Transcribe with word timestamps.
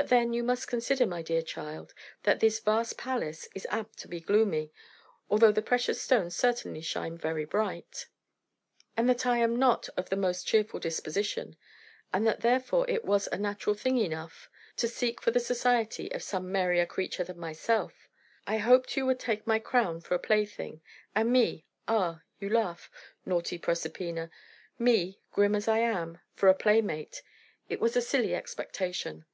But, 0.00 0.08
then, 0.08 0.32
you 0.32 0.42
must 0.42 0.66
consider, 0.66 1.06
my 1.06 1.22
dear 1.22 1.40
child, 1.40 1.94
that 2.24 2.40
this 2.40 2.58
vast 2.58 2.98
palace 2.98 3.46
is 3.54 3.64
apt 3.70 3.96
to 4.00 4.08
be 4.08 4.18
gloomy 4.20 4.72
(although 5.30 5.52
the 5.52 5.62
precious 5.62 6.02
stones 6.02 6.34
certainly 6.34 6.80
shine 6.80 7.16
very 7.16 7.44
bright), 7.44 8.08
and 8.96 9.08
that 9.08 9.24
I 9.24 9.38
am 9.38 9.54
not 9.54 9.88
of 9.96 10.08
the 10.10 10.16
most 10.16 10.48
cheerful 10.48 10.80
disposition, 10.80 11.54
and 12.12 12.26
that 12.26 12.40
therefore 12.40 12.90
it 12.90 13.04
was 13.04 13.28
a 13.28 13.38
natural 13.38 13.76
thing 13.76 13.96
enough 13.96 14.50
to 14.78 14.88
seek 14.88 15.20
for 15.20 15.30
the 15.30 15.38
society 15.38 16.10
of 16.10 16.24
some 16.24 16.50
merrier 16.50 16.86
creature 16.86 17.22
than 17.22 17.38
myself. 17.38 18.08
I 18.48 18.56
hoped 18.58 18.96
you 18.96 19.06
would 19.06 19.20
take 19.20 19.46
my 19.46 19.60
crown 19.60 20.00
for 20.00 20.16
a 20.16 20.18
plaything, 20.18 20.80
and 21.14 21.30
me 21.32 21.66
ah, 21.86 22.22
you 22.40 22.48
laugh, 22.50 22.90
naughty 23.24 23.58
Proserpina 23.60 24.28
me, 24.76 25.20
grim 25.30 25.54
as 25.54 25.68
I 25.68 25.78
am, 25.78 26.18
for 26.34 26.48
a 26.48 26.54
playmate. 26.54 27.22
It 27.68 27.78
was 27.78 27.94
a 27.94 28.02
silly 28.02 28.34
expectation." 28.34 29.24